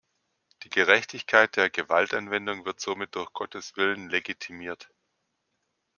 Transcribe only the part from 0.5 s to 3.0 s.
Die Gerechtigkeit der Gewaltanwendung wird